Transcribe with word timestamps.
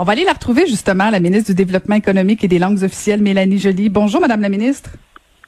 On 0.00 0.04
va 0.04 0.12
aller 0.12 0.24
la 0.24 0.32
retrouver 0.32 0.66
justement, 0.68 1.10
la 1.10 1.18
ministre 1.18 1.50
du 1.50 1.56
Développement 1.56 1.96
économique 1.96 2.44
et 2.44 2.48
des 2.48 2.60
langues 2.60 2.84
officielles, 2.84 3.20
Mélanie 3.20 3.58
Joly. 3.58 3.88
Bonjour, 3.88 4.20
Madame 4.20 4.40
la 4.40 4.48
ministre. 4.48 4.90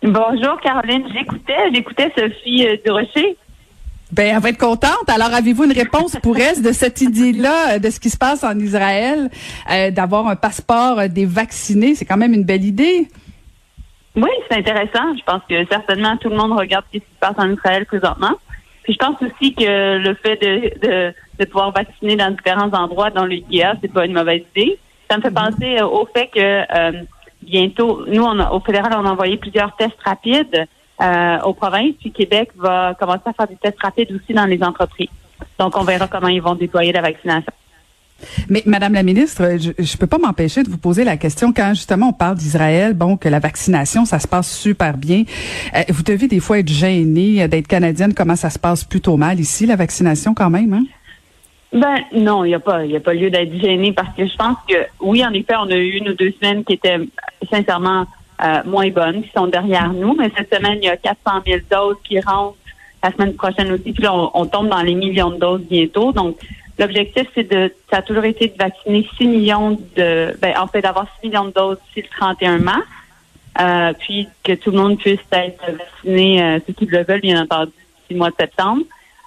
Bonjour, 0.03 0.59
Caroline. 0.61 1.05
J'écoutais, 1.15 1.73
j'écoutais 1.73 2.13
Sophie 2.19 2.67
euh, 2.67 2.77
Durocher. 2.85 3.37
Ben, 4.11 4.35
elle 4.35 4.43
va 4.43 4.49
être 4.49 4.59
contente. 4.59 5.09
Alors, 5.09 5.33
avez-vous 5.33 5.65
une 5.65 5.73
réponse 5.73 6.17
pour 6.21 6.37
elle 6.37 6.63
de 6.63 6.73
cette 6.73 7.01
idée-là, 7.01 7.79
de 7.79 7.91
ce 7.91 8.01
qui 8.01 8.11
se 8.11 8.17
passe 8.17 8.43
en 8.43 8.59
Israël, 8.59 9.31
euh, 9.71 9.93
d'avoir 9.93 10.27
un 10.27 10.35
passeport 10.35 10.99
euh, 10.99 11.07
des 11.07 11.27
vaccinés? 11.27 11.95
C'est 11.95 12.05
quand 12.05 12.17
même 12.17 12.35
une 12.35 12.45
belle 12.45 12.65
idée. 12.65 13.09
Oui, 14.17 14.31
c'est 14.51 14.59
intéressant. 14.59 15.15
Je 15.17 15.23
pense 15.25 15.43
que 15.49 15.65
certainement 15.71 16.17
tout 16.17 16.29
le 16.29 16.37
monde 16.37 16.59
regarde 16.59 16.85
ce 16.93 16.99
qui 16.99 17.05
se 17.05 17.21
passe 17.21 17.37
en 17.39 17.53
Israël 17.53 17.87
présentement. 17.87 18.33
Puis 18.91 18.99
je 19.01 19.07
pense 19.07 19.23
aussi 19.23 19.55
que 19.55 19.99
le 19.99 20.15
fait 20.15 20.35
de, 20.43 20.81
de, 20.85 21.15
de 21.39 21.45
pouvoir 21.45 21.71
vacciner 21.71 22.17
dans 22.17 22.33
différents 22.33 22.73
endroits 22.73 23.11
dans 23.11 23.25
le 23.25 23.35
IKEA, 23.35 23.75
c'est 23.81 23.93
pas 23.93 24.05
une 24.05 24.15
mauvaise 24.15 24.43
idée. 24.57 24.81
Ça 25.09 25.17
me 25.17 25.23
fait 25.23 25.31
penser 25.31 25.81
au 25.81 26.09
fait 26.13 26.27
que 26.27 26.41
euh, 26.41 27.05
bientôt, 27.41 28.05
nous, 28.09 28.25
on 28.25 28.37
a, 28.41 28.51
au 28.51 28.59
fédéral, 28.59 28.93
on 28.97 29.07
a 29.07 29.13
envoyé 29.13 29.37
plusieurs 29.37 29.77
tests 29.77 30.01
rapides 30.05 30.67
euh, 31.01 31.39
aux 31.43 31.55
provinces, 31.55 31.95
puis 32.01 32.11
Québec 32.11 32.51
va 32.57 32.97
commencer 32.99 33.23
à 33.27 33.33
faire 33.33 33.47
des 33.47 33.55
tests 33.55 33.81
rapides 33.81 34.11
aussi 34.11 34.35
dans 34.35 34.47
les 34.47 34.61
entreprises. 34.61 35.07
Donc, 35.57 35.77
on 35.77 35.85
verra 35.85 36.09
comment 36.09 36.27
ils 36.27 36.43
vont 36.43 36.57
déployer 36.57 36.91
la 36.91 37.03
vaccination. 37.03 37.53
Mais 38.49 38.63
Madame 38.67 38.95
la 38.95 39.03
ministre, 39.03 39.43
je 39.59 39.71
ne 39.71 39.99
peux 39.99 40.07
pas 40.07 40.19
m'empêcher 40.19 40.63
de 40.63 40.69
vous 40.69 40.79
poser 40.79 41.05
la 41.05 41.17
question 41.17 41.53
quand 41.53 41.71
justement 41.75 42.09
on 42.09 42.13
parle 42.13 42.37
d'Israël, 42.37 42.95
bon 42.95 43.17
que 43.17 43.29
la 43.29 43.39
vaccination 43.39 44.05
ça 44.05 44.19
se 44.19 44.29
passe 44.29 44.51
super 44.51 44.97
bien. 44.97 45.25
Euh, 45.75 45.83
vous 45.89 46.03
devez 46.03 46.29
des 46.29 46.41
fois 46.41 46.59
être 46.59 46.69
gênée 46.69 47.47
d'être 47.49 47.69
canadienne. 47.69 48.15
Comment 48.15 48.37
ça 48.37 48.51
se 48.51 48.59
passe 48.59 48.85
plutôt 48.85 49.17
mal 49.17 49.41
ici 49.41 49.67
la 49.67 49.77
vaccination 49.77 50.35
quand 50.35 50.51
même 50.51 50.73
hein? 50.73 50.85
Ben 51.73 51.99
non, 52.13 52.45
il 52.45 52.49
n'y 52.49 52.55
a 52.55 52.61
pas, 52.61 52.81
a 52.81 53.01
pas 53.01 53.15
lieu 53.15 53.31
d'être 53.31 53.55
gêné 53.61 53.93
parce 53.93 54.15
que 54.17 54.27
je 54.27 54.37
pense 54.37 54.57
que 54.69 54.75
oui, 55.01 55.25
en 55.25 55.33
effet, 55.33 55.55
on 55.57 55.71
a 55.71 55.77
eu 55.77 55.99
une 55.99 56.09
ou 56.09 56.15
deux 56.15 56.33
semaines 56.33 56.65
qui 56.65 56.73
étaient 56.73 56.99
sincèrement 57.49 58.07
euh, 58.43 58.63
moins 58.65 58.91
bonnes, 58.91 59.23
qui 59.23 59.31
sont 59.37 59.47
derrière 59.47 59.93
nous, 59.93 60.15
mais 60.15 60.33
cette 60.37 60.53
semaine 60.53 60.79
il 60.83 60.87
y 60.87 60.89
a 60.89 60.97
400 60.97 61.43
000 61.47 61.61
doses 61.71 61.97
qui 62.03 62.19
rentrent 62.21 62.57
la 63.03 63.13
semaine 63.13 63.35
prochaine 63.35 63.71
aussi, 63.73 63.93
puis 63.93 64.03
là 64.03 64.15
on, 64.15 64.31
on 64.35 64.47
tombe 64.47 64.69
dans 64.69 64.83
les 64.83 64.95
millions 64.95 65.31
de 65.31 65.37
doses 65.37 65.63
bientôt, 65.63 66.13
donc 66.13 66.37
L'objectif, 66.81 67.29
c'est 67.35 67.45
de, 67.45 67.71
ça 67.91 67.99
a 67.99 68.03
toujours 68.03 68.25
été 68.25 68.49
de 68.49 68.57
vacciner 68.57 69.07
6 69.19 69.27
millions 69.27 69.79
de, 69.97 70.35
ben, 70.41 70.55
en 70.59 70.67
fait, 70.67 70.81
d'avoir 70.81 71.07
6 71.21 71.29
millions 71.29 71.45
de 71.45 71.51
doses 71.51 71.77
d'ici 71.89 72.09
le 72.11 72.17
31 72.19 72.59
mars, 72.59 72.81
euh, 73.61 73.93
puis 73.99 74.27
que 74.43 74.55
tout 74.55 74.71
le 74.71 74.79
monde 74.79 74.99
puisse 74.99 75.21
être 75.31 75.63
vacciné, 75.77 76.43
euh, 76.43 76.59
ceux 76.67 76.73
qui 76.73 76.87
le 76.87 77.05
veulent, 77.05 77.21
bien 77.21 77.43
entendu, 77.43 77.73
d'ici 77.73 78.13
le 78.13 78.17
mois 78.17 78.31
de 78.31 78.37
septembre. 78.41 78.83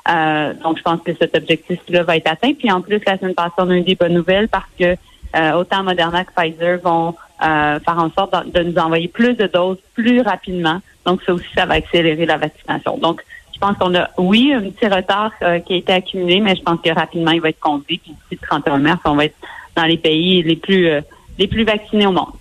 Euh, 0.09 0.53
donc, 0.63 0.79
je 0.79 0.81
pense 0.81 0.99
que 1.01 1.13
cet 1.13 1.37
objectif-là 1.37 2.01
va 2.01 2.17
être 2.17 2.27
atteint. 2.27 2.53
Puis 2.53 2.71
en 2.71 2.81
plus, 2.81 2.99
la 3.05 3.19
semaine 3.19 3.35
passée, 3.35 3.53
on 3.59 3.69
a 3.69 3.77
eu 3.77 3.81
des 3.81 3.95
bonnes 3.95 4.15
nouvelles 4.15 4.47
parce 4.47 4.69
que 4.79 4.95
euh, 5.35 5.51
autant 5.53 5.83
Moderna 5.83 6.25
que 6.25 6.31
Pfizer 6.35 6.79
vont 6.79 7.15
euh, 7.43 7.79
faire 7.79 7.97
en 7.99 8.09
sorte 8.11 8.33
de, 8.47 8.63
de 8.63 8.63
nous 8.63 8.77
envoyer 8.79 9.09
plus 9.09 9.35
de 9.35 9.45
doses 9.45 9.77
plus 9.93 10.21
rapidement. 10.21 10.81
Donc, 11.05 11.21
ça 11.21 11.33
aussi, 11.35 11.45
ça 11.55 11.67
va 11.67 11.75
accélérer 11.75 12.25
la 12.25 12.37
vaccination. 12.37 12.97
Donc, 12.97 13.23
je 13.53 13.59
pense 13.59 13.77
qu'on 13.77 13.95
a, 13.95 14.09
oui, 14.17 14.53
un 14.53 14.61
petit 14.61 14.87
retard 14.87 15.31
euh, 15.41 15.59
qui 15.59 15.73
a 15.73 15.77
été 15.77 15.93
accumulé, 15.93 16.39
mais 16.39 16.55
je 16.55 16.61
pense 16.61 16.79
que 16.81 16.89
rapidement, 16.89 17.31
il 17.31 17.41
va 17.41 17.49
être 17.49 17.59
conduit. 17.59 17.99
Puis 17.99 18.11
d'ici 18.11 18.41
le 18.41 18.47
31 18.47 18.79
mars, 18.79 19.01
on 19.05 19.15
va 19.15 19.25
être 19.25 19.35
dans 19.75 19.85
les 19.85 19.97
pays 19.97 20.41
les 20.43 20.55
plus, 20.55 20.87
euh, 20.87 21.01
les 21.37 21.47
plus 21.47 21.63
vaccinés 21.63 22.07
au 22.07 22.11
monde. 22.11 22.33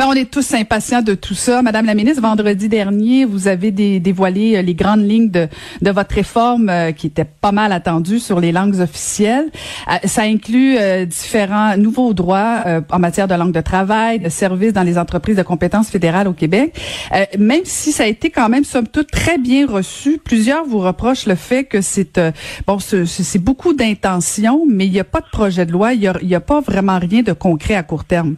Ben, 0.00 0.06
on 0.08 0.14
est 0.14 0.30
tous 0.30 0.54
impatients 0.54 1.02
de 1.02 1.12
tout 1.12 1.34
ça. 1.34 1.60
Madame 1.60 1.84
la 1.84 1.92
ministre, 1.92 2.22
vendredi 2.22 2.70
dernier, 2.70 3.26
vous 3.26 3.48
avez 3.48 3.70
dévoilé 3.70 4.56
euh, 4.56 4.62
les 4.62 4.72
grandes 4.72 5.06
lignes 5.06 5.28
de, 5.30 5.46
votre 5.82 6.14
réforme 6.14 6.70
euh, 6.70 6.92
qui 6.92 7.08
était 7.08 7.26
pas 7.26 7.52
mal 7.52 7.70
attendue 7.70 8.18
sur 8.18 8.40
les 8.40 8.50
langues 8.50 8.80
officielles. 8.80 9.50
Euh, 9.90 9.96
ça 10.04 10.22
inclut 10.22 10.78
différents 11.04 11.76
nouveaux 11.76 12.14
droits 12.14 12.64
en 12.90 12.98
matière 12.98 13.28
de 13.28 13.34
langue 13.34 13.52
de 13.52 13.60
travail, 13.60 14.20
de 14.20 14.30
services 14.30 14.72
dans 14.72 14.84
les 14.84 14.96
entreprises 14.96 15.36
de 15.36 15.42
compétences 15.42 15.90
fédérales 15.90 16.28
au 16.28 16.32
Québec. 16.32 16.80
même 17.38 17.64
si 17.64 17.92
ça 17.92 18.04
a 18.04 18.06
été 18.06 18.30
quand 18.30 18.48
même, 18.48 18.64
somme 18.64 18.88
toute, 18.88 19.10
très 19.10 19.36
bien 19.36 19.66
reçu, 19.66 20.16
plusieurs 20.16 20.64
vous 20.64 20.78
reprochent 20.78 21.26
le 21.26 21.34
fait 21.34 21.64
que 21.64 21.82
c'est 21.82 22.18
bon, 22.66 22.78
c'est 22.78 23.38
beaucoup 23.38 23.74
d'intentions, 23.74 24.64
mais 24.66 24.86
il 24.86 24.92
n'y 24.92 25.00
a 25.00 25.04
pas 25.04 25.20
de 25.20 25.28
projet 25.30 25.66
de 25.66 25.72
loi, 25.72 25.92
il 25.92 26.10
n'y 26.22 26.34
a 26.34 26.40
pas 26.40 26.62
vraiment 26.62 26.98
rien 26.98 27.20
de 27.20 27.34
concret 27.34 27.74
à 27.74 27.82
court 27.82 28.04
terme. 28.04 28.36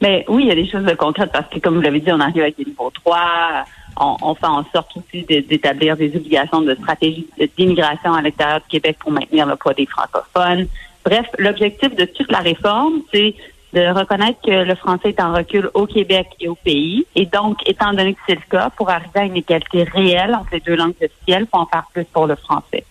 Mais 0.00 0.24
oui, 0.28 0.44
il 0.44 0.48
y 0.48 0.52
a 0.52 0.54
des 0.54 0.68
choses 0.68 0.84
de 0.84 0.94
concrètes 0.94 1.30
parce 1.32 1.48
que, 1.48 1.58
comme 1.58 1.76
vous 1.76 1.80
l'avez 1.80 2.00
dit, 2.00 2.12
on 2.12 2.20
arrive 2.20 2.42
avec 2.42 2.58
le 2.58 2.64
niveau 2.64 2.90
3. 2.90 3.64
On, 4.00 4.16
on 4.22 4.34
fait 4.34 4.46
en 4.46 4.64
sorte 4.72 4.90
aussi 4.96 5.22
d'établir 5.24 5.96
des 5.96 6.14
obligations 6.16 6.60
de 6.62 6.74
stratégie 6.74 7.26
d'immigration 7.56 8.12
à 8.12 8.22
l'extérieur 8.22 8.60
du 8.60 8.66
Québec 8.68 8.96
pour 8.98 9.12
maintenir 9.12 9.46
le 9.46 9.56
poids 9.56 9.74
des 9.74 9.86
francophones. 9.86 10.66
Bref, 11.04 11.26
l'objectif 11.38 11.94
de 11.94 12.04
toute 12.06 12.32
la 12.32 12.38
réforme, 12.38 13.02
c'est 13.12 13.34
de 13.74 13.92
reconnaître 13.92 14.40
que 14.40 14.64
le 14.64 14.74
français 14.76 15.10
est 15.10 15.20
en 15.20 15.34
recul 15.34 15.68
au 15.74 15.86
Québec 15.86 16.28
et 16.40 16.48
au 16.48 16.54
pays. 16.54 17.04
Et 17.14 17.26
donc, 17.26 17.58
étant 17.68 17.92
donné 17.92 18.14
que 18.14 18.20
c'est 18.26 18.36
le 18.36 18.40
cas, 18.48 18.70
pour 18.70 18.88
arriver 18.88 19.20
à 19.20 19.24
une 19.24 19.36
égalité 19.36 19.82
réelle 19.82 20.34
entre 20.34 20.50
les 20.52 20.60
deux 20.60 20.76
langues 20.76 20.94
officielles, 21.02 21.42
il 21.42 21.48
faut 21.50 21.58
en 21.58 21.66
faire 21.66 21.84
plus 21.92 22.04
pour 22.04 22.26
le 22.26 22.36
français. 22.36 22.84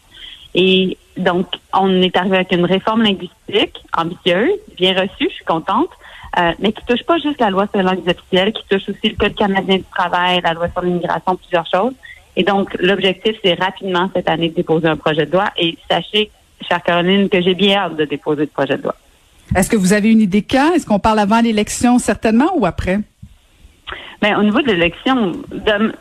Et 0.53 0.97
donc, 1.17 1.47
on 1.73 2.01
est 2.01 2.15
arrivé 2.17 2.37
avec 2.37 2.51
une 2.51 2.65
réforme 2.65 3.03
linguistique 3.03 3.83
ambitieuse, 3.95 4.51
bien 4.77 4.93
reçue, 4.93 5.27
je 5.29 5.35
suis 5.35 5.45
contente, 5.45 5.89
euh, 6.39 6.51
mais 6.59 6.71
qui 6.71 6.83
touche 6.85 7.03
pas 7.03 7.17
juste 7.17 7.39
la 7.39 7.49
loi 7.49 7.67
sur 7.67 7.77
les 7.77 7.83
langues 7.83 8.07
officielles, 8.07 8.53
qui 8.53 8.63
touche 8.67 8.89
aussi 8.89 9.09
le 9.09 9.15
Code 9.15 9.35
canadien 9.35 9.77
du 9.77 9.83
travail, 9.83 10.41
la 10.43 10.53
loi 10.53 10.67
sur 10.69 10.81
l'immigration, 10.81 11.35
plusieurs 11.35 11.67
choses. 11.67 11.93
Et 12.35 12.43
donc, 12.43 12.75
l'objectif, 12.79 13.35
c'est 13.43 13.53
rapidement 13.53 14.09
cette 14.15 14.27
année 14.27 14.49
de 14.49 14.55
déposer 14.55 14.87
un 14.87 14.97
projet 14.97 15.25
de 15.25 15.31
loi. 15.31 15.51
Et 15.57 15.77
sachez, 15.89 16.31
chère 16.67 16.81
Caroline, 16.81 17.29
que 17.29 17.41
j'ai 17.41 17.53
bien 17.53 17.77
hâte 17.77 17.95
de 17.95 18.05
déposer 18.05 18.41
le 18.41 18.47
projet 18.47 18.77
de 18.77 18.83
loi. 18.83 18.95
Est-ce 19.55 19.69
que 19.69 19.75
vous 19.75 19.93
avez 19.93 20.11
une 20.11 20.21
idée 20.21 20.41
quand? 20.41 20.73
Est-ce 20.73 20.87
qu'on 20.87 20.99
parle 20.99 21.19
avant 21.19 21.41
l'élection 21.41 21.99
certainement 21.99 22.51
ou 22.55 22.65
après? 22.65 22.99
Bien, 24.23 24.39
au 24.39 24.43
niveau 24.43 24.61
de 24.61 24.67
l'élection, 24.67 25.33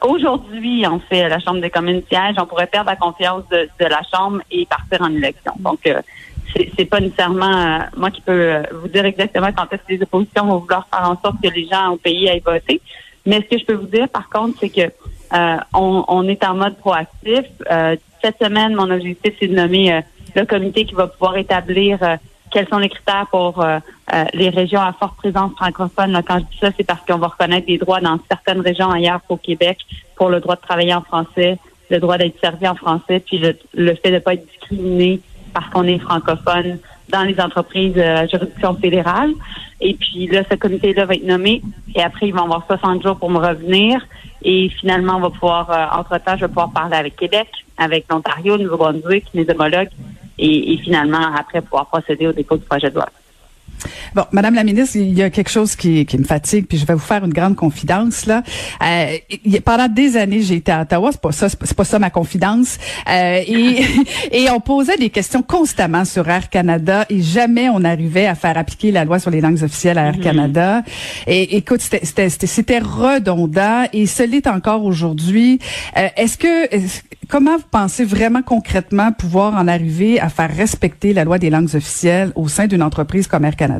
aujourd'hui, 0.07 0.85
on 0.87 1.01
fait 1.01 1.29
la 1.29 1.41
Chambre 1.41 1.61
des 1.61 1.71
communes 1.71 2.03
siège, 2.09 2.37
on 2.39 2.47
pourrait 2.47 2.69
perdre 2.69 2.89
la 2.89 2.95
confiance 2.95 3.43
de, 3.51 3.69
la 3.81 4.01
Chambre 4.15 4.41
et 4.49 4.65
partir 4.65 5.03
en 5.03 5.13
élection. 5.13 5.55
Donc, 5.59 5.81
euh, 5.89 6.01
c'est 6.55 6.85
pas 6.85 7.01
nécessairement 7.01 7.47
euh, 7.47 7.79
moi 7.97 8.13
qui 8.13 8.21
peux 8.21 8.31
euh, 8.31 8.63
vous 8.81 8.87
dire 8.87 9.05
exactement 9.07 9.49
quand 9.51 9.65
est-ce 9.73 9.83
que 9.83 9.95
les 9.95 10.03
oppositions 10.03 10.47
vont 10.47 10.59
vouloir 10.59 10.87
faire 10.89 11.11
en 11.11 11.21
sorte 11.21 11.43
que 11.43 11.49
les 11.49 11.67
gens 11.67 11.95
au 11.95 11.97
pays 11.97 12.29
aillent 12.29 12.45
voter. 12.47 12.81
Mais 13.27 13.41
ce 13.41 13.57
que 13.57 13.59
je 13.59 13.65
peux 13.65 13.75
vous 13.75 13.89
dire, 13.89 14.09
par 14.09 14.31
contre, 14.31 14.57
c'est 14.61 14.69
que 14.69 14.83
euh, 14.83 15.57
on, 15.75 16.29
est 16.29 16.45
en 16.45 16.55
mode 16.55 16.77
proactif. 16.77 17.43
cette 18.23 18.39
semaine, 18.41 18.77
mon 18.77 18.89
objectif, 18.89 19.35
c'est 19.41 19.49
de 19.49 19.57
nommer 19.57 20.01
le 20.37 20.47
comité 20.47 20.85
qui 20.85 20.95
va 20.95 21.09
pouvoir 21.09 21.39
établir 21.39 21.99
quels 22.53 22.69
sont 22.69 22.79
les 22.79 22.89
critères 22.89 23.27
pour 23.31 23.65
les 24.35 24.51
régions 24.51 24.81
à 24.81 24.93
forte 24.93 25.17
présence 25.17 25.53
francophone. 25.53 26.21
quand 26.27 26.39
je 26.39 26.45
dis 26.45 26.59
ça, 26.61 26.69
c'est 26.77 26.85
parce 26.85 27.01
qu'on 27.07 27.19
va 27.19 27.29
reconnaître 27.29 27.67
des 27.67 27.79
droits 27.79 28.01
dans 28.01 28.19
certaines 28.29 28.61
régions 28.61 28.91
ailleurs 28.91 29.21
qu'au 29.27 29.37
Québec 29.37 29.79
pour 30.17 30.29
le 30.29 30.41
droit 30.41 30.57
de 30.57 30.61
travailler 30.61 30.95
en 30.95 31.03
français, 31.03 31.59
le 31.91 31.99
droit 31.99 32.19
d'être 32.19 32.39
servi 32.41 32.67
en 32.69 32.75
français, 32.75 33.21
puis 33.21 33.39
le, 33.39 33.57
le 33.75 33.95
fait 33.95 34.11
de 34.11 34.15
ne 34.15 34.21
pas 34.21 34.35
être 34.35 34.47
discriminé 34.47 35.21
parce 35.53 35.69
qu'on 35.71 35.85
est 35.85 35.99
francophone 35.99 36.79
dans 37.09 37.23
les 37.23 37.39
entreprises 37.41 37.95
euh, 37.97 38.23
à 38.23 38.27
juridiction 38.27 38.75
fédérale. 38.75 39.31
Et 39.81 39.95
puis 39.95 40.27
là, 40.27 40.43
ce 40.51 40.57
comité-là 40.57 41.05
va 41.05 41.15
être 41.15 41.27
nommé 41.27 41.63
et 41.95 42.03
après, 42.03 42.29
ils 42.29 42.35
vont 42.35 42.45
avoir 42.45 42.65
60 42.67 43.03
jours 43.03 43.17
pour 43.17 43.31
me 43.31 43.39
revenir. 43.39 44.01
Et 44.43 44.69
finalement, 44.71 45.17
on 45.17 45.21
va 45.21 45.31
pouvoir, 45.31 45.71
euh, 45.71 45.99
entre-temps, 46.01 46.37
je 46.37 46.43
vais 46.43 46.49
pouvoir 46.49 46.73
parler 46.73 46.97
avec 46.97 47.17
Québec, 47.17 47.49
avec 47.77 48.07
l'Ontario, 48.11 48.57
Nouveau-Brunswick, 48.57 49.27
mes 49.35 49.49
homologues 49.49 49.91
et, 50.39 50.73
et 50.73 50.79
finalement, 50.79 51.35
après, 51.35 51.61
pouvoir 51.61 51.87
procéder 51.87 52.27
au 52.27 52.33
dépôt 52.33 52.57
du 52.57 52.65
projet 52.65 52.91
de 52.91 52.95
loi. 52.95 53.09
Bon, 54.15 54.25
Madame 54.33 54.55
la 54.55 54.65
ministre, 54.65 54.97
il 54.97 55.13
y 55.13 55.23
a 55.23 55.31
quelque 55.31 55.51
chose 55.51 55.77
qui, 55.77 56.05
qui 56.07 56.19
me 56.19 56.25
fatigue, 56.25 56.67
puis 56.67 56.79
je 56.79 56.87
vais 56.87 56.95
vous 56.95 57.01
faire 57.01 57.25
une 57.25 57.33
grande 57.33 57.57
confidence 57.57 58.27
là. 58.27 58.43
Euh, 58.83 59.17
pendant 59.65 59.89
des 59.89 60.17
années, 60.17 60.43
j'ai 60.43 60.57
été 60.57 60.73
à 60.73 60.83
Ottawa, 60.83 61.11
c'est 61.13 61.21
pas 61.21 61.33
ça, 61.33 61.49
c'est 61.49 61.75
pas 61.75 61.85
ça 61.85 61.99
ma 61.99 62.11
confidence. 62.11 62.79
Euh, 63.11 63.41
et, 63.47 63.85
et 64.33 64.51
on 64.51 64.61
posait 64.61 64.97
des 64.97 65.11
questions 65.11 65.43
constamment 65.43 66.05
sur 66.05 66.29
Air 66.29 66.49
Canada 66.49 67.07
et 67.09 67.23
jamais 67.23 67.69
on 67.69 67.85
arrivait 67.85 68.27
à 68.27 68.35
faire 68.35 68.57
appliquer 68.57 68.93
la 68.93 69.05
loi 69.05 69.19
sur 69.19 69.31
les 69.31 69.41
langues 69.41 69.63
officielles 69.63 69.99
à 69.99 70.07
Air 70.07 70.17
mm-hmm. 70.17 70.23
Canada. 70.23 70.83
Et 71.27 71.57
écoute, 71.57 71.81
c'était 71.81 72.79
redondant 72.79 73.85
et 73.93 74.07
ce 74.07 74.23
l'est 74.23 74.47
encore 74.47 74.85
aujourd'hui. 74.85 75.59
Euh, 75.97 76.09
est-ce 76.17 76.39
que 76.39 76.69
comment 77.29 77.57
vous 77.57 77.65
pensez 77.71 78.05
vraiment 78.05 78.43
concrètement 78.43 79.13
pouvoir 79.13 79.55
en 79.55 79.69
arriver 79.69 80.21
à 80.21 80.29
faire 80.29 80.55
respecter 80.55 81.13
la 81.13 81.25
loi 81.25 81.39
des 81.39 81.51
langues 81.51 81.75
officielles 81.75 82.33
au 82.35 82.49
sein 82.49 82.67
d'une 82.67 82.83
entreprise 82.83 83.27
comme 83.27 83.45
Air 83.45 83.57
Canada? 83.57 83.72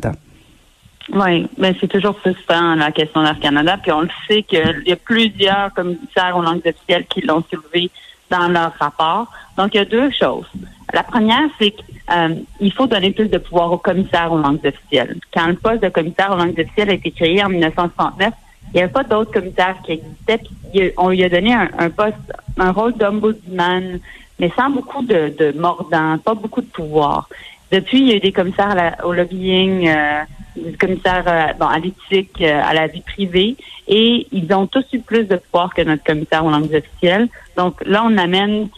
Oui, 1.11 1.47
mais 1.57 1.75
c'est 1.79 1.87
toujours 1.87 2.17
frustrant 2.17 2.75
la 2.75 2.91
question 2.91 3.23
d'Air 3.23 3.39
Canada. 3.39 3.77
Puis 3.81 3.91
on 3.91 4.01
le 4.01 4.09
sait 4.27 4.43
qu'il 4.43 4.83
y 4.85 4.91
a 4.91 4.95
plusieurs 4.95 5.73
commissaires 5.73 6.35
aux 6.35 6.41
langues 6.41 6.65
officielles 6.65 7.05
qui 7.07 7.21
l'ont 7.21 7.43
soulevé 7.49 7.91
dans 8.29 8.47
leur 8.47 8.73
rapport. 8.79 9.27
Donc 9.57 9.73
il 9.73 9.77
y 9.77 9.81
a 9.81 9.85
deux 9.85 10.09
choses. 10.11 10.47
La 10.93 11.03
première, 11.03 11.49
c'est 11.59 11.71
qu'il 11.71 11.85
euh, 12.11 12.69
faut 12.75 12.87
donner 12.87 13.11
plus 13.11 13.27
de 13.27 13.37
pouvoir 13.37 13.71
aux 13.71 13.77
commissaires 13.77 14.31
aux 14.31 14.37
langues 14.37 14.65
officielles. 14.65 15.17
Quand 15.33 15.47
le 15.47 15.55
poste 15.55 15.83
de 15.83 15.89
commissaire 15.89 16.31
aux 16.31 16.37
langues 16.37 16.59
officielles 16.59 16.89
a 16.91 16.93
été 16.93 17.11
créé 17.11 17.43
en 17.43 17.49
1969, 17.49 18.33
il 18.73 18.77
n'y 18.77 18.83
avait 18.83 18.91
pas 18.91 19.03
d'autres 19.03 19.31
commissaires 19.31 19.75
qui 19.85 19.93
existaient. 19.93 20.93
on 20.97 21.09
lui 21.09 21.23
a 21.23 21.29
donné 21.29 21.53
un, 21.53 21.89
poste, 21.89 22.15
un 22.57 22.71
rôle 22.71 22.93
d'ombudsman, 22.93 23.99
mais 24.39 24.51
sans 24.55 24.69
beaucoup 24.69 25.03
de, 25.03 25.33
de 25.37 25.57
mordant, 25.57 26.17
pas 26.17 26.33
beaucoup 26.33 26.61
de 26.61 26.67
pouvoir. 26.67 27.29
Depuis, 27.73 28.01
il 28.01 28.07
y 28.07 28.11
a 28.11 28.15
eu 28.17 28.19
des 28.19 28.31
commissaires 28.31 28.97
au 29.03 29.13
lobbying, 29.13 29.87
euh, 29.87 30.21
des 30.55 30.73
commissaires 30.73 31.23
euh, 31.25 31.53
bon, 31.59 31.65
à 31.65 31.79
l'éthique, 31.79 32.39
euh, 32.39 32.61
à 32.63 32.71
la 32.75 32.85
vie 32.85 33.01
privée, 33.01 33.55
et 33.87 34.27
ils 34.31 34.53
ont 34.53 34.67
tous 34.67 34.85
eu 34.93 34.99
plus 34.99 35.23
de 35.23 35.37
pouvoir 35.37 35.73
que 35.73 35.81
notre 35.81 36.03
commissaire 36.03 36.45
aux 36.45 36.51
langues 36.51 36.71
officielles. 36.71 37.27
Donc 37.57 37.83
là, 37.83 38.03
on 38.05 38.15
amène 38.19 38.69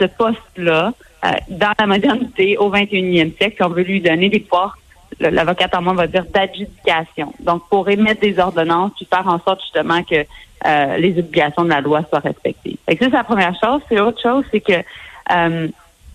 ce 0.00 0.06
poste-là 0.06 0.94
dans 1.50 1.72
la 1.78 1.86
modernité 1.86 2.56
au 2.56 2.72
21e 2.72 3.36
siècle, 3.36 3.62
on 3.62 3.68
veut 3.68 3.82
lui 3.82 4.00
donner 4.00 4.30
des 4.30 4.40
pouvoirs 4.40 4.78
l'avocate 5.20 5.74
en 5.74 5.82
moi 5.82 5.92
va 5.92 6.06
dire 6.06 6.24
d'adjudication. 6.32 7.34
Donc, 7.40 7.68
pour 7.68 7.88
émettre 7.88 8.22
des 8.22 8.38
ordonnances, 8.38 8.92
puis 8.96 9.06
faire 9.08 9.28
en 9.28 9.38
sorte 9.40 9.60
justement 9.60 10.02
que 10.02 10.24
euh, 10.66 10.96
les 10.96 11.18
obligations 11.18 11.64
de 11.64 11.68
la 11.68 11.80
loi 11.80 12.02
soient 12.08 12.20
respectées. 12.20 12.78
ça, 12.88 12.94
c'est 12.98 13.10
la 13.10 13.24
première 13.24 13.54
chose. 13.60 13.82
C'est 13.88 13.96
l'autre 13.96 14.20
chose, 14.20 14.44
c'est 14.50 14.60
que 14.60 14.72
euh, 14.72 15.68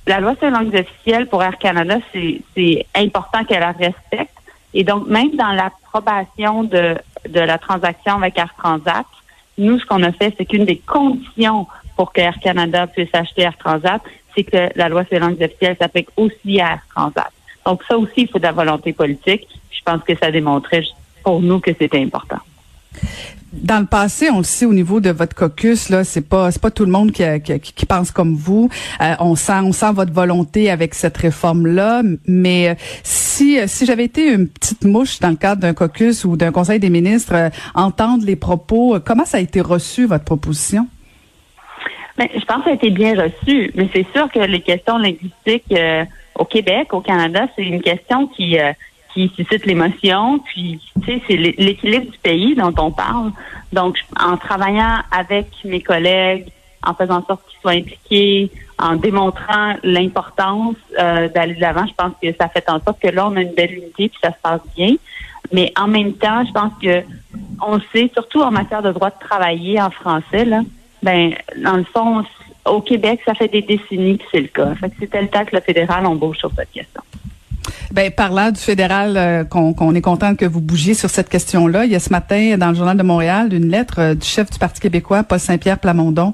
la 0.07 0.19
loi 0.19 0.35
sur 0.35 0.45
les 0.45 0.51
langues 0.51 0.73
officielles 0.73 1.27
pour 1.27 1.43
Air 1.43 1.57
Canada, 1.57 1.97
c'est 2.13 2.85
important 2.95 3.43
qu'elle 3.43 3.59
la 3.59 3.73
respecte. 3.73 4.33
Et 4.73 4.83
donc, 4.83 5.07
même 5.07 5.35
dans 5.35 5.51
l'approbation 5.51 6.63
de, 6.63 6.95
de 7.27 7.39
la 7.39 7.57
transaction 7.57 8.15
avec 8.15 8.37
Air 8.37 8.53
Transat, 8.57 9.05
nous, 9.57 9.79
ce 9.79 9.85
qu'on 9.85 10.03
a 10.03 10.11
fait, 10.11 10.33
c'est 10.37 10.45
qu'une 10.45 10.65
des 10.65 10.77
conditions 10.77 11.67
pour 11.95 12.13
que 12.13 12.21
Air 12.21 12.39
Canada 12.39 12.87
puisse 12.87 13.13
acheter 13.13 13.41
Air 13.43 13.57
Transat, 13.57 14.01
c'est 14.35 14.43
que 14.43 14.69
la 14.75 14.87
loi 14.87 15.03
sur 15.05 15.13
les 15.13 15.19
langues 15.19 15.41
officielles 15.41 15.77
s'applique 15.79 16.09
aussi 16.15 16.61
à 16.61 16.73
Air 16.73 16.81
Transat. 16.95 17.31
Donc 17.65 17.83
ça 17.87 17.97
aussi, 17.97 18.21
il 18.21 18.29
faut 18.29 18.37
de 18.37 18.43
la 18.43 18.51
volonté 18.51 18.93
politique. 18.93 19.47
Je 19.71 19.81
pense 19.83 20.01
que 20.03 20.15
ça 20.15 20.31
démontrait 20.31 20.83
pour 21.23 21.41
nous 21.41 21.59
que 21.59 21.71
c'était 21.73 22.01
important. 22.01 22.39
Dans 23.53 23.79
le 23.79 23.85
passé, 23.85 24.29
on 24.29 24.39
le 24.39 24.43
sait 24.43 24.65
au 24.65 24.73
niveau 24.73 24.99
de 24.99 25.09
votre 25.09 25.33
caucus 25.33 25.89
là, 25.89 26.03
c'est 26.03 26.27
pas 26.27 26.51
tout 26.51 26.85
le 26.85 26.91
monde 26.91 27.11
qui, 27.11 27.23
qui, 27.59 27.85
pense 27.85 28.11
comme 28.11 28.35
vous. 28.35 28.69
Euh, 29.01 29.15
on 29.19 29.35
sent 29.35 29.93
votre 29.93 30.11
volonté 30.11 30.69
avec 30.69 30.93
cette 30.93 31.17
réforme 31.17 31.65
là, 31.65 32.01
mais 32.27 32.69
euh, 32.69 32.73
si 33.03 33.57
j'avais 33.85 34.03
été 34.03 34.33
une 34.33 34.47
petite 34.47 34.83
mouche 34.83 35.19
dans 35.19 35.29
le 35.29 35.37
cadre 35.37 35.61
d'un 35.61 35.73
caucus 35.73 36.25
ou 36.25 36.35
d'un 36.35 36.51
conseil 36.51 36.79
des 36.79 36.89
ministres, 36.89 37.33
euh, 37.33 37.49
entendre 37.73 38.25
les 38.25 38.35
propos, 38.35 38.97
comment 39.03 39.25
ça 39.25 39.37
a 39.37 39.41
été 39.41 39.61
reçu 39.61 40.05
votre 40.05 40.25
proposition? 40.25 40.87
Mais 42.17 42.29
je 42.35 42.45
pense 42.45 42.57
que 42.57 42.63
ça 42.65 42.69
a 42.71 42.73
été 42.73 42.89
bien 42.89 43.15
reçu, 43.15 43.71
mais 43.75 43.89
c'est 43.93 44.05
sûr 44.13 44.29
que 44.31 44.39
les 44.39 44.61
questions 44.61 44.97
linguistiques 44.97 45.71
au 46.37 46.45
Québec, 46.45 46.93
au 46.93 47.01
Canada, 47.01 47.47
c'est 47.55 47.63
une 47.63 47.81
question 47.81 48.27
qui 48.27 48.57
euh, 48.57 48.71
qui 49.17 49.31
suscite 49.35 49.65
l'émotion. 49.65 50.39
Puis, 50.39 50.79
tu 51.03 51.05
sais, 51.05 51.21
c'est 51.27 51.35
l'équilibre 51.35 52.11
du 52.11 52.17
pays 52.19 52.55
dont 52.55 52.73
on 52.77 52.91
parle. 52.91 53.31
Donc, 53.73 53.97
en 54.19 54.37
travaillant 54.37 54.99
avec 55.11 55.47
mes 55.65 55.81
collègues, 55.81 56.45
en 56.85 56.93
faisant 56.93 57.17
en 57.17 57.25
sorte 57.25 57.41
qu'ils 57.49 57.59
soient 57.59 57.71
impliqués, 57.71 58.51
en 58.79 58.95
démontrant 58.95 59.73
l'importance 59.83 60.75
euh, 60.99 61.27
d'aller 61.29 61.55
de 61.55 61.61
l'avant, 61.61 61.85
je 61.87 61.93
pense 61.93 62.13
que 62.21 62.27
ça 62.39 62.47
fait 62.47 62.69
en 62.69 62.79
sorte 62.79 63.01
que 63.01 63.07
là, 63.07 63.27
on 63.27 63.35
a 63.35 63.41
une 63.41 63.53
belle 63.53 63.73
unité 63.73 64.09
puis 64.09 64.19
ça 64.21 64.29
se 64.29 64.41
passe 64.41 64.61
bien. 64.75 64.95
Mais 65.51 65.71
en 65.77 65.87
même 65.87 66.13
temps, 66.13 66.45
je 66.45 66.51
pense 66.51 66.73
que 66.81 67.03
on 67.65 67.79
sait, 67.91 68.11
surtout 68.13 68.41
en 68.41 68.51
matière 68.51 68.83
de 68.83 68.91
droit 68.91 69.09
de 69.09 69.19
travailler 69.19 69.81
en 69.81 69.89
français, 69.89 70.45
là, 70.45 70.61
ben, 71.01 71.33
dans 71.57 71.77
le 71.77 71.83
fond, 71.85 72.23
au 72.65 72.81
Québec, 72.81 73.21
ça 73.25 73.33
fait 73.33 73.47
des 73.47 73.61
décennies 73.61 74.17
que 74.17 74.25
c'est 74.31 74.41
le 74.41 74.47
cas. 74.47 74.75
Fait 74.75 74.89
que 74.89 75.25
temps 75.25 75.45
que 75.45 75.55
le 75.55 75.61
fédéral 75.61 76.05
embauche 76.05 76.37
sur 76.37 76.51
cette 76.55 76.71
question. 76.71 77.01
Ben, 77.91 78.11
parlant 78.11 78.51
du 78.51 78.59
fédéral, 78.59 79.15
euh, 79.17 79.43
qu'on 79.43 79.95
est 79.95 80.01
content 80.01 80.35
que 80.35 80.45
vous 80.45 80.61
bougiez 80.61 80.93
sur 80.93 81.09
cette 81.09 81.29
question-là. 81.29 81.85
Il 81.85 81.91
y 81.91 81.95
a 81.95 81.99
ce 81.99 82.09
matin, 82.09 82.57
dans 82.57 82.69
le 82.69 82.75
Journal 82.75 82.97
de 82.97 83.03
Montréal, 83.03 83.53
une 83.53 83.69
lettre 83.69 83.99
euh, 83.99 84.15
du 84.15 84.25
chef 84.25 84.49
du 84.49 84.59
Parti 84.59 84.79
québécois, 84.79 85.23
Paul 85.23 85.39
Saint-Pierre 85.39 85.79
Plamondon, 85.79 86.33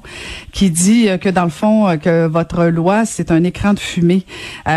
qui 0.52 0.70
dit 0.70 1.08
euh, 1.08 1.18
que, 1.18 1.28
dans 1.28 1.44
le 1.44 1.50
fond, 1.50 1.96
que 1.98 2.26
votre 2.26 2.64
loi, 2.66 3.04
c'est 3.04 3.30
un 3.30 3.44
écran 3.44 3.74
de 3.74 3.78
fumée, 3.78 4.24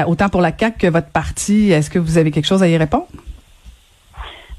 autant 0.08 0.30
pour 0.30 0.42
la 0.42 0.52
CAQ 0.58 0.78
que 0.78 0.88
votre 0.88 1.10
parti. 1.10 1.72
Est-ce 1.72 1.90
que 1.90 2.00
vous 2.00 2.18
avez 2.18 2.32
quelque 2.32 2.46
chose 2.46 2.64
à 2.64 2.68
y 2.68 2.78
répondre? 2.78 3.08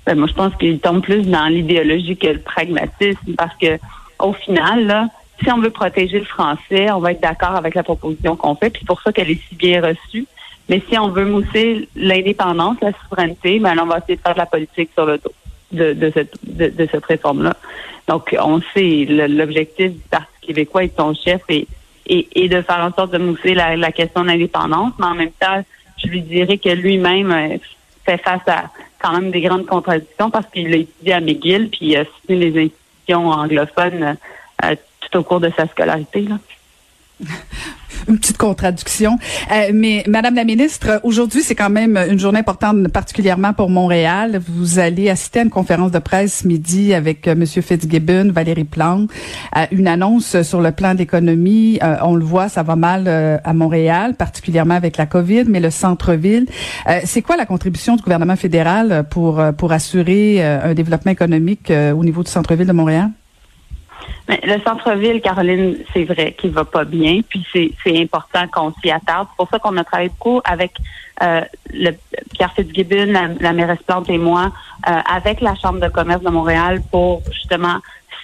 Ben, 0.06 0.18
moi, 0.18 0.26
je 0.26 0.34
pense 0.34 0.54
qu'il 0.56 0.80
tombe 0.80 1.02
plus 1.02 1.26
dans 1.26 1.46
l'idéologie 1.46 2.16
que 2.16 2.28
le 2.28 2.40
pragmatisme, 2.40 3.34
parce 3.36 3.54
que 3.56 3.78
au 4.18 4.32
final, 4.32 4.86
là, 4.86 5.08
si 5.42 5.50
on 5.52 5.60
veut 5.60 5.70
protéger 5.70 6.18
le 6.18 6.24
français, 6.24 6.90
on 6.90 7.00
va 7.00 7.12
être 7.12 7.20
d'accord 7.20 7.54
avec 7.54 7.74
la 7.74 7.82
proposition 7.82 8.36
qu'on 8.36 8.54
fait, 8.54 8.70
puis 8.70 8.84
pour 8.84 9.00
ça 9.02 9.12
qu'elle 9.12 9.30
est 9.30 9.40
si 9.48 9.54
bien 9.54 9.80
reçue. 9.82 10.26
Mais 10.69 10.82
si 10.88 10.99
on 10.99 11.09
veut 11.09 11.25
mousser 11.25 11.88
l'indépendance, 11.97 12.76
la 12.82 12.93
souveraineté, 12.93 13.59
ben 13.59 13.79
on 13.81 13.87
va 13.87 13.99
essayer 13.99 14.17
de 14.17 14.20
faire 14.20 14.35
de 14.35 14.38
la 14.38 14.47
politique 14.47 14.91
sur 14.94 15.06
le 15.06 15.19
dos 15.19 15.32
de, 15.73 15.93
de 15.93 16.11
cette, 16.12 16.35
de, 16.43 16.88
cette 16.91 17.05
réforme-là. 17.05 17.55
Donc, 18.06 18.35
on 18.41 18.61
sait 18.75 19.06
l'objectif 19.09 19.93
du 19.93 20.00
Parti 20.11 20.26
québécois 20.43 20.85
et 20.85 20.88
de 20.88 20.94
son 20.97 21.15
chef 21.15 21.43
est, 21.49 21.67
de 22.49 22.62
faire 22.62 22.81
en 22.81 22.93
sorte 22.93 23.12
de 23.12 23.19
mousser 23.19 23.55
la, 23.55 23.76
la 23.76 23.93
question 23.93 24.23
de 24.23 24.29
l'indépendance, 24.29 24.93
mais 24.99 25.06
en 25.06 25.15
même 25.15 25.32
temps, 25.32 25.62
je 25.99 26.09
lui 26.09 26.23
dirais 26.23 26.59
que 26.59 26.70
lui-même 26.70 27.31
euh, 27.32 27.59
fait 28.05 28.19
face 28.19 28.47
à 28.47 28.70
quand 28.99 29.12
même 29.12 29.31
des 29.31 29.41
grandes 29.41 29.67
contradictions 29.67 30.31
parce 30.31 30.47
qu'il 30.50 30.73
a 30.73 30.76
étudié 30.76 31.12
à 31.12 31.20
McGill, 31.20 31.69
puis 31.69 31.81
il 31.82 31.97
a 31.97 32.05
soutenu 32.05 32.37
les 32.37 32.65
institutions 32.65 33.29
anglophones 33.29 34.17
euh, 34.65 34.75
tout 35.00 35.19
au 35.19 35.23
cours 35.23 35.41
de 35.41 35.50
sa 35.56 35.67
scolarité. 35.67 36.23
Là. 36.23 36.38
Euh, 39.50 39.70
mais 39.74 40.05
Madame 40.06 40.34
la 40.34 40.44
ministre, 40.44 41.00
aujourd'hui, 41.02 41.43
c'est 41.43 41.55
quand 41.55 41.70
même 41.70 41.96
une 41.96 42.19
journée 42.19 42.40
importante, 42.40 42.88
particulièrement 42.88 43.52
pour 43.52 43.70
Montréal. 43.70 44.40
Vous 44.48 44.78
allez 44.78 45.10
assister 45.10 45.40
à 45.40 45.43
une 45.43 45.50
conférence 45.50 45.90
de 45.90 45.98
presse 45.98 46.44
midi 46.44 46.94
avec 46.94 47.28
euh, 47.28 47.34
Monsieur 47.34 47.62
Fitzgibbon, 47.62 48.31
Valérie 48.32 48.64
Plante, 48.64 49.10
une 49.72 49.88
annonce 49.88 50.43
sur 50.43 50.60
le 50.60 50.72
plan 50.72 50.94
d'économie. 50.94 51.78
Euh, 51.82 51.96
on 52.02 52.14
le 52.14 52.24
voit, 52.24 52.48
ça 52.48 52.62
va 52.62 52.76
mal 52.76 53.08
à 53.08 53.52
Montréal, 53.52 54.14
particulièrement 54.14 54.74
avec 54.74 54.96
la 54.96 55.06
COVID, 55.06 55.44
mais 55.48 55.60
le 55.60 55.70
centre-ville. 55.70 56.46
c'est 57.05 57.22
quoi 57.22 57.36
la 57.36 57.46
contribution 57.46 57.96
du 57.96 58.02
gouvernement 58.02 58.36
fédéral 58.36 59.05
pour 59.10 59.43
pour 59.56 59.72
assurer 59.72 60.43
un 60.44 60.74
développement 60.74 61.12
économique 61.12 61.72
au 61.72 62.05
niveau 62.05 62.22
du 62.22 62.31
centre-ville 62.31 62.67
de 62.67 62.72
Montréal? 62.72 63.10
Mais 64.29 64.41
le 64.44 64.60
centre-ville, 64.60 65.20
Caroline, 65.20 65.79
c'est 65.93 66.05
vrai 66.05 66.32
qu'il 66.32 66.50
va 66.50 66.65
pas 66.65 66.84
bien, 66.84 67.20
puis 67.29 67.46
c'est 67.53 67.98
important 67.98 68.46
qu'on 68.53 68.72
s'y 68.81 68.91
attarde. 68.91 69.29
C'est 69.31 69.36
pour 69.36 69.48
ça 69.48 69.58
qu'on 69.58 69.77
a 69.77 69.84
travaillé 69.84 70.10
beaucoup 70.10 70.41
avec 70.44 70.72
euh, 71.22 71.41
le 71.72 71.93
Pierre 72.34 72.53
Fitzgibbon, 72.53 73.06
la, 73.06 73.29
la 73.41 73.53
mairesse 73.53 73.82
Plante 73.86 74.10
et 74.10 74.19
moi, 74.19 74.53
euh, 74.88 75.00
avec 75.10 75.41
la 75.41 75.55
Chambre 75.55 75.81
de 75.81 75.88
commerce 75.88 76.22
de 76.22 76.31
Montréal 76.31 76.82
pour 76.91 77.22
justement 77.32 77.79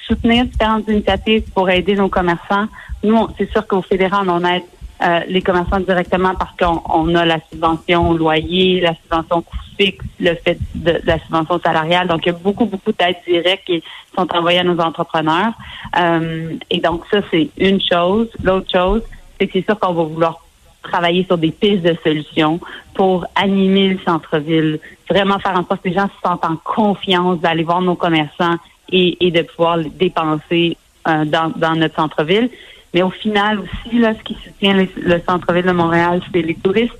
soutenir 0.06 0.44
différentes 0.44 0.86
initiatives 0.88 1.50
pour 1.54 1.70
aider 1.70 1.94
nos 1.94 2.08
commerçants. 2.08 2.66
Nous, 3.02 3.28
c'est 3.38 3.50
sûr 3.50 3.66
qu'au 3.66 3.82
fédéral, 3.82 4.28
on 4.28 4.44
aide 4.44 4.62
euh, 5.04 5.20
les 5.28 5.42
commerçants 5.42 5.80
directement 5.80 6.34
parce 6.34 6.56
qu'on 6.56 7.14
a 7.14 7.24
la 7.26 7.38
subvention 7.50 8.14
loyer, 8.14 8.80
la 8.80 8.94
subvention 8.94 9.42
coût 9.42 9.56
fixe, 9.76 10.04
le 10.18 10.34
fait 10.34 10.58
de, 10.74 11.00
la 11.04 11.18
subvention 11.18 11.60
salariale. 11.60 12.08
Donc, 12.08 12.24
il 12.24 12.28
y 12.28 12.30
a 12.30 12.38
beaucoup, 12.38 12.64
beaucoup 12.64 12.92
d'aides 12.92 13.16
directes 13.26 13.64
qui 13.66 13.82
sont 14.16 14.26
envoyées 14.34 14.60
à 14.60 14.64
nos 14.64 14.78
entrepreneurs. 14.80 15.52
Euh, 15.98 16.54
et 16.70 16.80
donc, 16.80 17.04
ça, 17.10 17.18
c'est 17.30 17.50
une 17.58 17.80
chose. 17.80 18.28
L'autre 18.42 18.70
chose, 18.70 19.02
c'est 19.38 19.46
que 19.46 19.52
c'est 19.54 19.64
sûr 19.64 19.78
qu'on 19.78 19.92
va 19.92 20.04
vouloir 20.04 20.40
travailler 20.82 21.24
sur 21.24 21.38
des 21.38 21.50
pistes 21.50 21.82
de 21.82 21.96
solutions 22.02 22.60
pour 22.94 23.26
animer 23.34 23.88
le 23.88 23.98
centre-ville, 24.04 24.78
vraiment 25.10 25.38
faire 25.38 25.58
en 25.58 25.66
sorte 25.66 25.82
que 25.82 25.88
les 25.88 25.94
gens 25.94 26.08
se 26.08 26.28
sentent 26.28 26.44
en 26.44 26.56
confiance 26.56 27.40
d'aller 27.40 27.62
voir 27.62 27.80
nos 27.80 27.94
commerçants 27.94 28.56
et, 28.90 29.30
de 29.30 29.42
pouvoir 29.42 29.78
dépenser 29.78 30.76
euh, 31.08 31.24
dans, 31.24 31.52
dans 31.56 31.74
notre 31.74 31.96
centre-ville. 31.96 32.50
Mais 32.94 33.02
au 33.02 33.10
final 33.10 33.58
aussi, 33.58 33.98
là, 33.98 34.14
ce 34.14 34.22
qui 34.22 34.34
soutient 34.34 34.72
le, 34.74 35.20
centre-ville 35.28 35.66
de 35.66 35.72
Montréal, 35.72 36.22
c'est 36.32 36.42
les 36.42 36.54
touristes. 36.54 36.94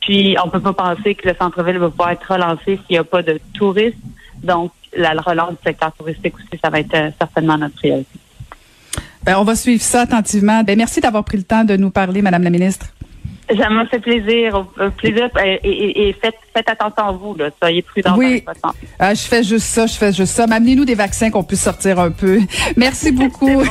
Puis, 0.00 0.36
on 0.42 0.48
peut 0.48 0.60
pas 0.60 0.72
penser 0.72 1.16
que 1.16 1.28
le 1.28 1.34
centre-ville 1.34 1.78
va 1.78 1.90
pouvoir 1.90 2.10
être 2.10 2.32
relancé 2.32 2.76
s'il 2.76 2.92
n'y 2.92 2.98
a 2.98 3.04
pas 3.04 3.22
de 3.22 3.40
touristes. 3.54 3.98
Donc, 4.42 4.70
la 4.96 5.12
relance 5.12 5.50
du 5.50 5.56
secteur 5.64 5.92
touristique 5.92 6.34
aussi, 6.36 6.60
ça 6.62 6.70
va 6.70 6.78
être 6.78 6.94
euh, 6.94 7.10
certainement 7.18 7.58
notre 7.58 7.74
priorité. 7.74 8.18
Ben, 9.24 9.36
on 9.38 9.44
va 9.44 9.56
suivre 9.56 9.82
ça 9.82 10.02
attentivement. 10.02 10.62
Ben, 10.62 10.76
merci 10.76 11.00
d'avoir 11.00 11.24
pris 11.24 11.38
le 11.38 11.42
temps 11.42 11.64
de 11.64 11.76
nous 11.76 11.90
parler, 11.90 12.22
Madame 12.22 12.44
la 12.44 12.50
ministre. 12.50 12.86
Ça 13.48 13.68
m'a 13.68 13.86
fait 13.86 13.98
plaisir, 13.98 14.66
plaisir 14.96 15.28
et, 15.62 16.16
faites, 16.20 16.68
attention 16.68 17.04
à 17.04 17.12
vous, 17.12 17.34
là. 17.34 17.50
soyez 17.60 17.82
prudents. 17.82 18.16
Oui, 18.16 18.42
ah, 18.98 19.12
je 19.12 19.20
fais 19.20 19.42
juste 19.42 19.66
ça, 19.66 19.86
je 19.86 19.94
fais 19.94 20.12
juste 20.12 20.34
ça. 20.34 20.44
Amenez-nous 20.44 20.84
des 20.84 20.94
vaccins 20.94 21.30
qu'on 21.30 21.44
puisse 21.44 21.62
sortir 21.62 21.98
un 22.00 22.10
peu. 22.10 22.40
Merci 22.76 23.12
beaucoup. 23.12 23.62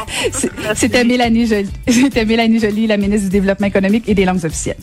C'était 0.75 1.03
Mélanie 1.03 1.47
Joly, 1.47 1.69
c'était 1.87 2.25
Mélanie 2.25 2.59
Joly, 2.59 2.87
la 2.87 2.97
ministre 2.97 3.29
du 3.29 3.31
Développement 3.31 3.67
économique 3.67 4.07
et 4.07 4.13
des 4.13 4.25
langues 4.25 4.45
officielles. 4.45 4.77